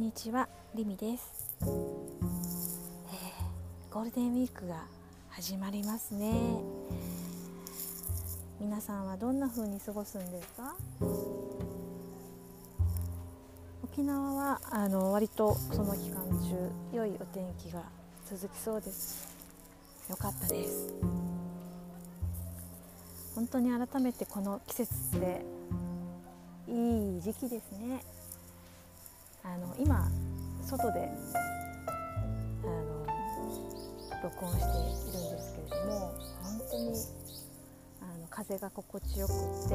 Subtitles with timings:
[0.00, 1.68] んにちは、リミです、えー
[3.92, 4.86] ゴールデンウィークが
[5.28, 6.32] 始まりますね。
[8.58, 10.74] 皆さんはどんな風に過ごすんですか？
[13.84, 17.82] 沖縄はあの割とその期間中良いお天気が
[18.24, 19.28] 続きそうです。
[20.08, 20.94] よかったです。
[23.34, 25.42] 本当に改めてこの季節って
[26.68, 28.02] いい時期ですね。
[29.42, 30.10] あの今
[30.62, 31.08] 外で
[32.62, 33.06] あの
[34.22, 36.92] 録音しているんですけれども本当に
[38.00, 39.74] あの風が心地よくって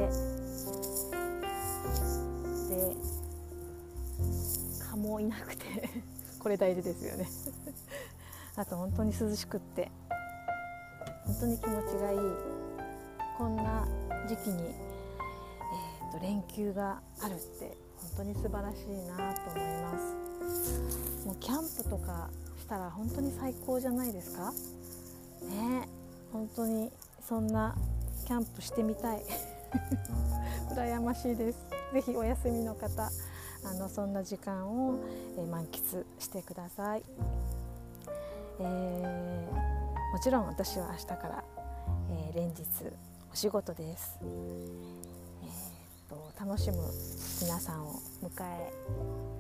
[2.69, 2.95] で
[4.89, 5.89] 蚊もいなくて
[6.39, 7.27] これ大事ですよね。
[8.55, 9.91] あと本当に涼しくって
[11.25, 12.19] 本当に気持ちがいい。
[13.37, 13.85] こんな
[14.29, 21.25] 時期に、えー、と連休があるって本当に素晴らしいなと思います。
[21.25, 22.29] もうキャンプとか
[22.59, 24.51] したら本当に最高じゃないですか？
[25.49, 25.87] ね
[26.31, 26.91] 本当に
[27.27, 27.75] そんな
[28.25, 29.21] キャンプしてみたい。
[30.73, 31.59] 羨ましいです。
[31.93, 33.09] ぜひお休みの方
[33.63, 34.99] あのそんな時間を、
[35.37, 37.03] えー満喫してください、
[38.59, 41.43] えーもちろん私は明日から、
[42.11, 42.63] えー連日
[43.31, 44.19] お仕事です、
[46.47, 46.77] 楽しむ
[47.41, 48.71] 皆さんを迎え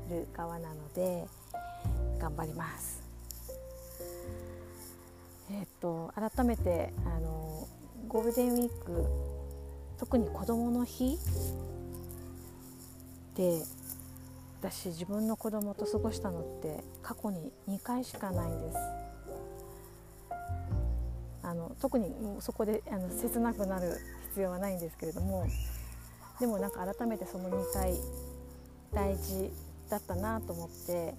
[0.09, 1.27] る側なので
[2.19, 3.03] 頑張ります。
[5.51, 7.67] えっ、と改めてあの
[8.07, 9.05] ゴールデンウィーク
[9.99, 11.19] 特に子どもの日
[13.35, 13.61] で
[14.59, 18.77] 私自分の子供と過ごしたのって過去に2回しかないんです。
[21.43, 25.45] あの特にそこであの切なくなる必要はないんですけれども
[26.39, 27.93] でもなんか改めてその2回
[28.93, 29.51] 大事
[29.89, 31.13] だったなと思って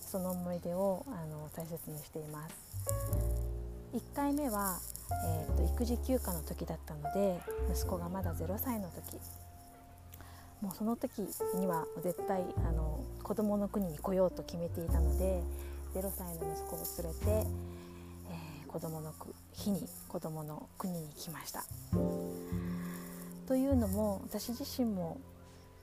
[0.00, 2.54] その思い出をあの大切にしています
[3.94, 4.78] 1回目は、
[5.26, 7.40] えー、と育児休暇の時だったので
[7.72, 9.20] 息子がまだ0歳の時
[10.60, 11.20] もうその時
[11.56, 15.42] には絶対あの子供の国に来ようと決めていたので
[15.94, 17.48] 0歳の息子を連れて、
[18.30, 19.14] えー子供の
[19.52, 21.62] 日に子供の国に来ました。
[23.46, 25.18] というのも私自身も、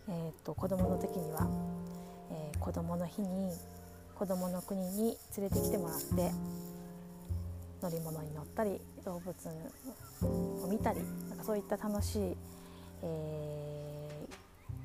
[0.08, 1.48] えー、と子供の時には、
[2.32, 3.52] えー子供の日に
[4.14, 6.32] 子供の国に連れてきてもらって
[7.82, 9.34] 乗り物に乗ったり動物
[10.64, 12.38] を見たりなんかそういった楽しい、
[13.04, 14.28] え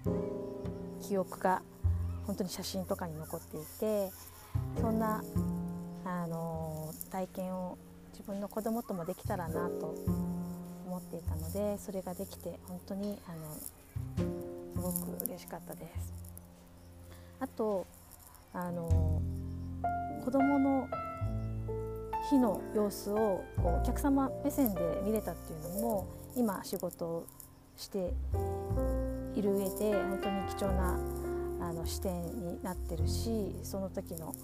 [0.06, 1.62] ー記憶が
[2.26, 4.10] 本当に写真とかに残っていて
[4.80, 5.22] そんな、
[6.04, 7.78] あのー体験を
[8.12, 9.94] 自分の子供ともできたらなと
[11.56, 13.72] でそれができて本当にあのす
[14.78, 16.12] ごく嬉しかったです。
[17.40, 17.86] あと
[18.52, 19.22] あの
[20.22, 20.86] 子供の
[22.28, 26.06] 日の様子をこうお客様目線で見れたっていうのも
[26.36, 27.26] 今仕事を
[27.76, 28.12] して
[29.34, 30.98] いる上で本当に貴重な
[31.60, 34.34] あの視点になってるしその時の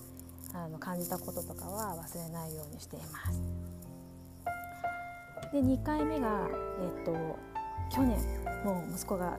[0.55, 3.72] あの感じたこととかは忘れないようにしています。
[5.51, 6.49] で2回目が、
[6.81, 7.39] えっと
[7.91, 8.19] 去年
[8.65, 9.39] もう息子が、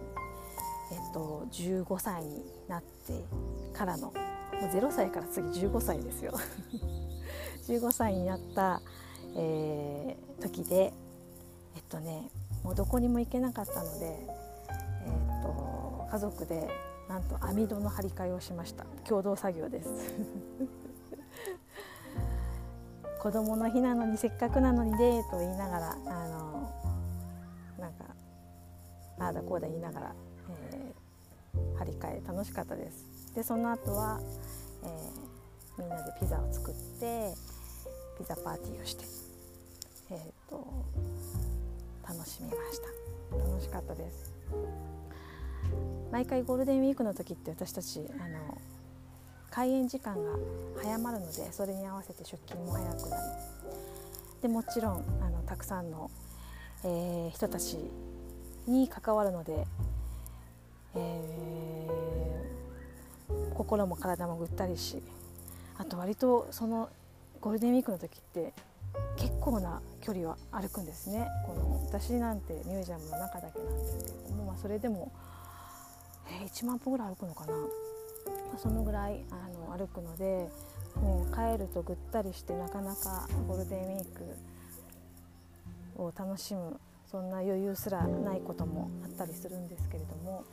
[0.92, 3.24] えっと15歳になって
[3.76, 6.34] からのもう0歳から次15歳ですよ。
[7.68, 8.82] 15歳になった、
[9.36, 10.94] えー時で
[11.76, 12.30] えっとね
[12.64, 16.70] もうどこにも行けなかったので、えっと家族で
[17.08, 18.86] なんと網戸の張り替えをしました。
[19.06, 19.90] 共同作業です。
[23.24, 26.70] 子供の日なのにせっかくなのにでと言いながらあの
[27.80, 28.04] なんか
[29.18, 30.16] ああだこうだ言いながら、
[30.74, 31.04] えー
[31.78, 33.34] 張り替え楽しかったです。
[33.36, 34.20] でその後は、
[34.84, 37.34] えーみんなでピザを作って
[38.18, 39.06] ピザパーティーをして、
[40.12, 40.68] えー、と
[42.08, 42.80] 楽しみまし
[43.32, 43.38] た。
[43.38, 44.34] 楽しかったです。
[46.12, 48.58] 毎回ゴールデンウィークの時って私たちあの
[49.54, 50.32] 開園時間が
[50.82, 53.22] 早まるのでそれに合わせて出勤も早くなり
[54.42, 56.10] でもちろんあのたくさんの、
[56.84, 57.78] えー人たち
[58.68, 59.68] に関わるので、
[60.96, 65.04] えー心も体もぐったりし
[65.78, 66.90] あと割とその
[67.40, 68.54] ゴールデンウィークの時って
[69.18, 71.28] 結構な距離は歩くんですね。
[71.46, 75.12] この私なんてミュージアムの中だけなんですけれども、まあ、それでも、
[76.42, 77.54] えー1万歩ぐらい歩くのかな、
[78.58, 80.50] そのぐらいあの歩くので
[80.96, 84.06] もう帰るとぐったりしてなかなかゴールデンウィー
[85.96, 90.44] クを楽しむそんな余裕すらないこともあったりするんですけれども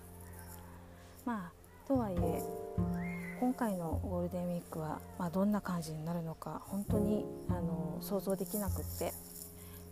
[1.24, 2.42] まあとはいえ
[3.40, 9.14] 今回のゴールデンウィークは、まあ、どんな感じになるのか本当にあの想像できなくって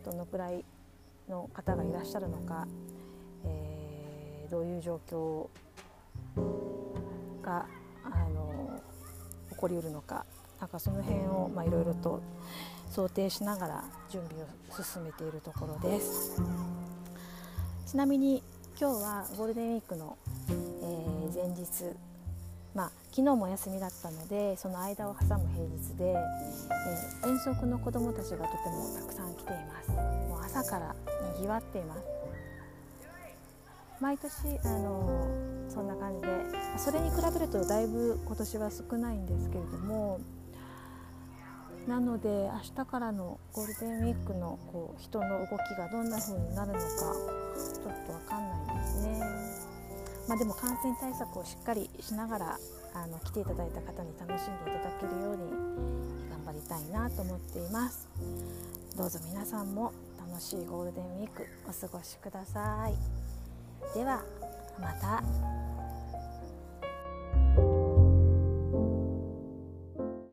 [0.05, 0.65] どのくらい
[1.29, 2.67] の方がいらっしゃるのか、
[3.47, 5.49] えー、どういう状況
[7.43, 7.67] が
[9.59, 10.25] 起こりうるのか
[10.61, 12.23] なんかその辺をいろいろと
[12.91, 14.47] 想定しながら準備を
[14.83, 16.41] 進めているところです。
[17.85, 18.43] ちなみに
[18.81, 20.17] 今日はゴールデンウィークの、
[20.49, 21.97] えー、前日
[22.75, 29.91] まあ、昨日も休みだったのでその間を挟む平日で、えー、遠足の子どもたちがとてもたくさん来ています。
[30.29, 30.95] もう朝から
[31.35, 32.03] にぎわっています。
[34.01, 34.33] 毎年
[34.65, 36.29] あのそんな感じで
[36.77, 40.21] それに比べるとだいぶ今年は少ないんですけれども
[41.87, 49.21] なので明日からのゴールデンウィークのこう人の動きがどんな風になるのかちょっと分かんないですね。
[50.29, 52.59] まあ、でも感染対策をしっかりしながら
[52.93, 55.51] あの来ていただいた方に楽しんでいただけるように
[56.29, 58.07] 頑張りたいなと思っています。
[58.95, 62.95] どうぞ皆さんも楽しいゴールデンウィークお過ごしください。
[63.97, 64.23] では
[64.81, 65.23] また。